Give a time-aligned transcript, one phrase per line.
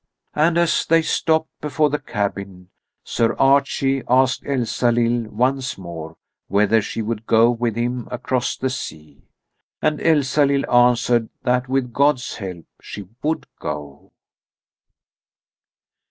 [0.33, 2.69] And as they stopped before the cabin,
[3.03, 9.21] Sir Archie asked Elsalill once more whether she would go with him across the sea.
[9.79, 14.11] And Elsalill answered that with God's help she would go.